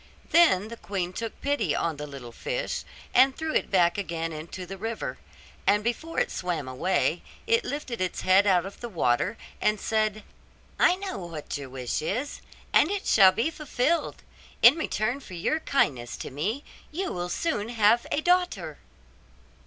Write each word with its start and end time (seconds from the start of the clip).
Then 0.31 0.69
the 0.69 0.77
queen 0.77 1.13
took 1.13 1.39
pity 1.41 1.75
on 1.75 1.97
the 1.97 2.07
little 2.07 2.31
fish, 2.31 2.85
and 3.13 3.37
threw 3.37 3.53
it 3.53 3.69
back 3.69 3.99
again 3.99 4.31
into 4.33 4.65
the 4.65 4.75
river; 4.75 5.19
and 5.67 5.83
before 5.83 6.19
it 6.19 6.31
swam 6.31 6.67
away 6.67 7.21
it 7.45 7.63
lifted 7.63 8.01
its 8.01 8.21
head 8.21 8.47
out 8.47 8.65
of 8.65 8.79
the 8.79 8.89
water 8.89 9.37
and 9.61 9.79
said, 9.79 10.23
'I 10.79 10.95
know 10.95 11.17
what 11.19 11.55
your 11.55 11.69
wish 11.69 12.01
is, 12.01 12.41
and 12.73 12.89
it 12.89 13.05
shall 13.05 13.31
be 13.31 13.51
fulfilled, 13.51 14.23
in 14.63 14.73
return 14.75 15.19
for 15.19 15.35
your 15.35 15.59
kindness 15.59 16.17
to 16.17 16.31
me 16.31 16.63
you 16.91 17.13
will 17.13 17.29
soon 17.29 17.69
have 17.69 18.07
a 18.11 18.21
daughter. 18.21 18.79